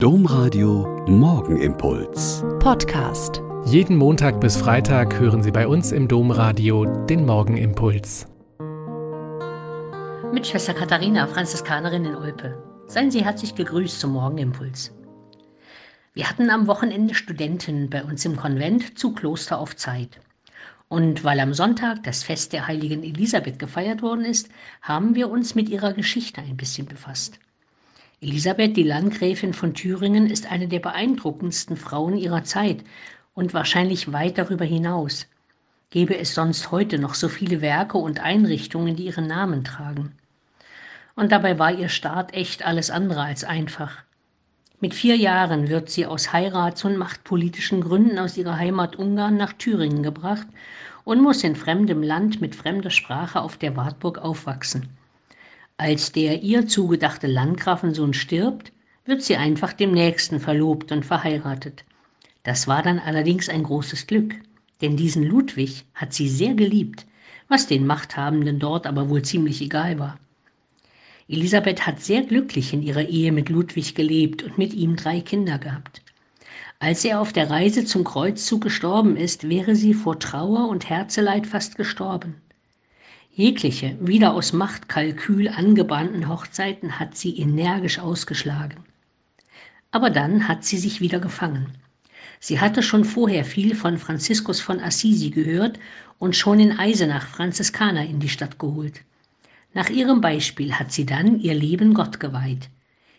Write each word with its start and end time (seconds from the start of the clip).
Domradio 0.00 1.04
Morgenimpuls. 1.08 2.44
Podcast. 2.60 3.42
Jeden 3.64 3.96
Montag 3.96 4.40
bis 4.40 4.56
Freitag 4.56 5.18
hören 5.18 5.42
Sie 5.42 5.50
bei 5.50 5.66
uns 5.66 5.90
im 5.90 6.06
Domradio 6.06 6.84
den 7.06 7.26
Morgenimpuls. 7.26 8.28
Mit 10.32 10.46
Schwester 10.46 10.72
Katharina, 10.72 11.26
Franziskanerin 11.26 12.04
in 12.04 12.14
Olpe. 12.14 12.62
Seien 12.86 13.10
Sie 13.10 13.24
herzlich 13.24 13.56
gegrüßt 13.56 13.98
zum 13.98 14.12
Morgenimpuls. 14.12 14.92
Wir 16.14 16.30
hatten 16.30 16.48
am 16.50 16.68
Wochenende 16.68 17.16
Studenten 17.16 17.90
bei 17.90 18.04
uns 18.04 18.24
im 18.24 18.36
Konvent 18.36 18.96
zu 18.96 19.12
Kloster 19.14 19.58
auf 19.58 19.74
Zeit. 19.74 20.20
Und 20.86 21.24
weil 21.24 21.40
am 21.40 21.54
Sonntag 21.54 22.04
das 22.04 22.22
Fest 22.22 22.52
der 22.52 22.68
heiligen 22.68 23.02
Elisabeth 23.02 23.58
gefeiert 23.58 24.00
worden 24.02 24.24
ist, 24.24 24.48
haben 24.80 25.16
wir 25.16 25.28
uns 25.28 25.56
mit 25.56 25.68
ihrer 25.68 25.92
Geschichte 25.92 26.40
ein 26.40 26.56
bisschen 26.56 26.86
befasst. 26.86 27.40
Elisabeth, 28.20 28.76
die 28.76 28.82
Landgräfin 28.82 29.54
von 29.54 29.74
Thüringen, 29.74 30.28
ist 30.28 30.50
eine 30.50 30.66
der 30.66 30.80
beeindruckendsten 30.80 31.76
Frauen 31.76 32.16
ihrer 32.16 32.42
Zeit 32.42 32.82
und 33.32 33.54
wahrscheinlich 33.54 34.12
weit 34.12 34.38
darüber 34.38 34.64
hinaus. 34.64 35.28
Gäbe 35.90 36.18
es 36.18 36.34
sonst 36.34 36.72
heute 36.72 36.98
noch 36.98 37.14
so 37.14 37.28
viele 37.28 37.60
Werke 37.60 37.96
und 37.96 38.18
Einrichtungen, 38.18 38.96
die 38.96 39.04
ihren 39.04 39.28
Namen 39.28 39.62
tragen. 39.62 40.16
Und 41.14 41.30
dabei 41.30 41.60
war 41.60 41.72
ihr 41.72 41.88
Start 41.88 42.34
echt 42.34 42.66
alles 42.66 42.90
andere 42.90 43.22
als 43.22 43.44
einfach. 43.44 43.98
Mit 44.80 44.94
vier 44.94 45.16
Jahren 45.16 45.68
wird 45.68 45.88
sie 45.88 46.04
aus 46.04 46.32
Heirats- 46.32 46.84
und 46.84 46.96
machtpolitischen 46.96 47.80
Gründen 47.82 48.18
aus 48.18 48.36
ihrer 48.36 48.56
Heimat 48.56 48.96
Ungarn 48.96 49.36
nach 49.36 49.52
Thüringen 49.52 50.02
gebracht 50.02 50.46
und 51.04 51.22
muss 51.22 51.44
in 51.44 51.54
fremdem 51.54 52.02
Land 52.02 52.40
mit 52.40 52.56
fremder 52.56 52.90
Sprache 52.90 53.40
auf 53.40 53.56
der 53.56 53.76
Wartburg 53.76 54.18
aufwachsen. 54.18 54.88
Als 55.80 56.10
der 56.10 56.42
ihr 56.42 56.66
zugedachte 56.66 57.28
Landgrafensohn 57.28 58.12
stirbt, 58.12 58.72
wird 59.04 59.22
sie 59.22 59.36
einfach 59.36 59.72
dem 59.72 59.92
Nächsten 59.92 60.40
verlobt 60.40 60.90
und 60.90 61.06
verheiratet. 61.06 61.84
Das 62.42 62.66
war 62.66 62.82
dann 62.82 62.98
allerdings 62.98 63.48
ein 63.48 63.62
großes 63.62 64.08
Glück, 64.08 64.34
denn 64.80 64.96
diesen 64.96 65.22
Ludwig 65.22 65.84
hat 65.94 66.12
sie 66.12 66.28
sehr 66.28 66.54
geliebt, 66.54 67.06
was 67.46 67.68
den 67.68 67.86
Machthabenden 67.86 68.58
dort 68.58 68.88
aber 68.88 69.08
wohl 69.08 69.22
ziemlich 69.22 69.62
egal 69.62 70.00
war. 70.00 70.18
Elisabeth 71.28 71.86
hat 71.86 72.00
sehr 72.00 72.22
glücklich 72.22 72.72
in 72.72 72.82
ihrer 72.82 73.04
Ehe 73.08 73.30
mit 73.30 73.48
Ludwig 73.48 73.94
gelebt 73.94 74.42
und 74.42 74.58
mit 74.58 74.74
ihm 74.74 74.96
drei 74.96 75.20
Kinder 75.20 75.58
gehabt. 75.58 76.02
Als 76.80 77.04
er 77.04 77.20
auf 77.20 77.32
der 77.32 77.50
Reise 77.50 77.84
zum 77.84 78.02
Kreuzzug 78.02 78.62
gestorben 78.62 79.16
ist, 79.16 79.48
wäre 79.48 79.76
sie 79.76 79.94
vor 79.94 80.18
Trauer 80.18 80.68
und 80.68 80.90
Herzeleid 80.90 81.46
fast 81.46 81.76
gestorben. 81.76 82.34
Jegliche 83.38 83.96
wieder 84.00 84.34
aus 84.34 84.52
Machtkalkül 84.52 85.46
angebahnten 85.46 86.28
Hochzeiten 86.28 86.98
hat 86.98 87.16
sie 87.16 87.38
energisch 87.38 88.00
ausgeschlagen. 88.00 88.80
Aber 89.92 90.10
dann 90.10 90.48
hat 90.48 90.64
sie 90.64 90.76
sich 90.76 91.00
wieder 91.00 91.20
gefangen. 91.20 91.68
Sie 92.40 92.58
hatte 92.58 92.82
schon 92.82 93.04
vorher 93.04 93.44
viel 93.44 93.76
von 93.76 93.96
Franziskus 93.96 94.60
von 94.60 94.80
Assisi 94.80 95.30
gehört 95.30 95.78
und 96.18 96.34
schon 96.34 96.58
in 96.58 96.80
Eisenach 96.80 97.28
Franziskaner 97.28 98.04
in 98.06 98.18
die 98.18 98.28
Stadt 98.28 98.58
geholt. 98.58 99.02
Nach 99.72 99.88
ihrem 99.88 100.20
Beispiel 100.20 100.72
hat 100.72 100.90
sie 100.90 101.06
dann 101.06 101.38
ihr 101.38 101.54
Leben 101.54 101.94
Gott 101.94 102.18
geweiht, 102.18 102.68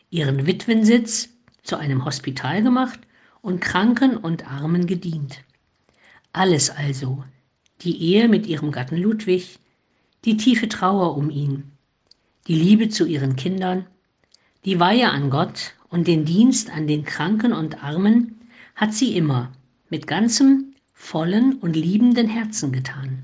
ihren 0.09 0.45
Witwensitz 0.45 1.30
zu 1.64 1.78
einem 1.78 2.03
Hospital 2.03 2.62
gemacht 2.62 3.00
und 3.40 3.62
Kranken 3.62 4.17
und 4.17 4.52
Armen 4.52 4.86
gedient. 4.86 5.45
Alles 6.34 6.70
also, 6.70 7.23
die 7.84 8.02
Ehe 8.02 8.28
mit 8.28 8.47
ihrem 8.47 8.73
Gatten 8.73 8.97
Ludwig, 8.97 9.59
die 10.25 10.38
tiefe 10.38 10.67
Trauer 10.67 11.16
um 11.16 11.30
ihn, 11.30 11.72
die 12.48 12.56
Liebe 12.56 12.89
zu 12.89 13.06
ihren 13.06 13.36
Kindern, 13.36 13.86
die 14.66 14.80
Weihe 14.80 15.09
an 15.09 15.30
Gott 15.30 15.75
und 15.89 16.08
den 16.08 16.25
Dienst 16.25 16.70
an 16.70 16.88
den 16.88 17.06
Kranken 17.06 17.53
und 17.53 17.84
Armen 17.84 18.42
hat 18.75 18.94
sie 18.94 19.16
immer 19.16 19.52
mit 19.90 20.08
ganzem, 20.08 20.73
vollen 20.94 21.53
und 21.59 21.75
liebenden 21.75 22.28
Herzen 22.28 22.72
getan. 22.72 23.23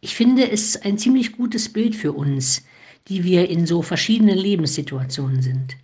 Ich 0.00 0.14
finde 0.14 0.50
es 0.50 0.76
ein 0.76 0.98
ziemlich 0.98 1.36
gutes 1.36 1.72
Bild 1.72 1.94
für 1.94 2.12
uns, 2.12 2.64
die 3.08 3.24
wir 3.24 3.48
in 3.48 3.66
so 3.66 3.82
verschiedenen 3.82 4.36
Lebenssituationen 4.36 5.42
sind. 5.42 5.76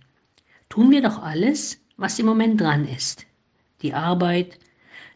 Tun 0.69 0.91
wir 0.91 1.01
doch 1.01 1.21
alles, 1.21 1.79
was 1.95 2.19
im 2.19 2.25
Moment 2.25 2.59
dran 2.59 2.87
ist. 2.87 3.25
Die 3.81 3.93
Arbeit, 3.93 4.59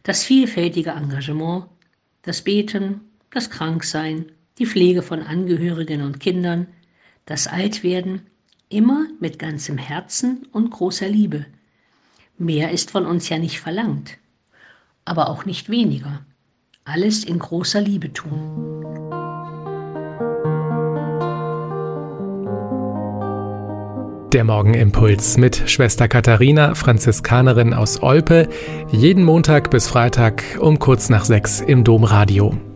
das 0.02 0.24
vielfältige 0.24 0.90
Engagement, 0.90 1.66
das 2.22 2.42
Beten, 2.42 3.00
das 3.30 3.50
Kranksein, 3.50 4.32
die 4.58 4.66
Pflege 4.66 5.02
von 5.02 5.22
Angehörigen 5.22 6.02
und 6.02 6.20
Kindern, 6.20 6.66
das 7.26 7.46
Altwerden, 7.46 8.22
immer 8.68 9.06
mit 9.20 9.38
ganzem 9.38 9.78
Herzen 9.78 10.46
und 10.52 10.70
großer 10.70 11.08
Liebe. 11.08 11.46
Mehr 12.38 12.70
ist 12.70 12.90
von 12.90 13.06
uns 13.06 13.28
ja 13.28 13.38
nicht 13.38 13.60
verlangt, 13.60 14.18
aber 15.04 15.28
auch 15.28 15.44
nicht 15.44 15.68
weniger. 15.68 16.24
Alles 16.84 17.24
in 17.24 17.38
großer 17.38 17.80
Liebe 17.80 18.12
tun. 18.12 18.82
Der 24.32 24.44
Morgenimpuls 24.44 25.36
mit 25.36 25.62
Schwester 25.66 26.08
Katharina, 26.08 26.74
Franziskanerin 26.74 27.74
aus 27.74 28.02
Olpe, 28.02 28.48
jeden 28.90 29.24
Montag 29.24 29.70
bis 29.70 29.86
Freitag 29.86 30.42
um 30.58 30.78
kurz 30.78 31.10
nach 31.10 31.26
sechs 31.26 31.60
im 31.60 31.84
Domradio. 31.84 32.71